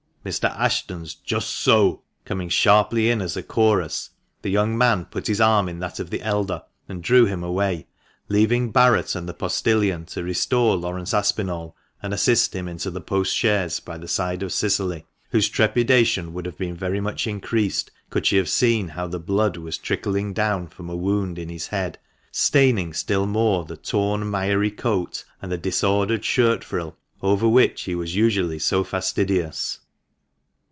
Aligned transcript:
Mr. 0.23 0.55
Ashton's" 0.55 1.15
Just 1.31 1.49
so!" 1.49 2.03
coming 2.25 2.47
sharply 2.47 3.09
in 3.09 3.23
as 3.23 3.35
chorus, 3.47 4.11
the 4.43 4.51
young 4.51 4.77
man 4.77 5.03
put 5.05 5.25
his 5.25 5.41
arm 5.41 5.67
in 5.67 5.79
that 5.79 5.99
of 5.99 6.11
the 6.11 6.21
elder 6.21 6.61
and 6.87 7.01
drew 7.01 7.25
him 7.25 7.43
away, 7.43 7.87
leaving 8.29 8.69
Barret 8.69 9.15
and 9.15 9.27
the 9.27 9.33
postilion 9.33 10.05
to 10.09 10.21
restore 10.21 10.75
Laurence 10.77 11.11
Aspinall, 11.15 11.75
and 12.03 12.13
assist 12.13 12.53
him 12.55 12.67
into 12.67 12.91
the 12.91 13.01
post 13.01 13.35
chaise 13.35 13.79
by 13.79 13.97
the 13.97 14.07
side 14.07 14.43
of 14.43 14.53
Cicily, 14.53 15.07
whose 15.31 15.49
trepidation 15.49 16.33
would 16.35 16.45
have 16.45 16.59
been 16.59 16.75
very 16.75 17.01
much 17.01 17.25
increased 17.25 17.89
could 18.11 18.27
she 18.27 18.37
have 18.37 18.47
seen 18.47 18.89
how 18.89 19.07
the 19.07 19.17
blood 19.19 19.57
was 19.57 19.75
trickling 19.79 20.33
down 20.33 20.67
from 20.67 20.87
a 20.87 20.95
wound 20.95 21.39
in 21.39 21.49
his 21.49 21.69
head, 21.69 21.97
staining 22.31 22.93
still 22.93 23.25
more 23.25 23.65
the 23.65 23.75
torn, 23.75 24.29
miry 24.29 24.69
coat, 24.69 25.25
and 25.41 25.51
the 25.51 25.57
disordered 25.57 26.23
shirt 26.23 26.63
frill 26.63 26.95
over 27.23 27.49
which 27.49 27.81
he 27.85 27.95
was 27.95 28.15
usually 28.15 28.59
so 28.59 28.83
fastidious. 28.83 29.79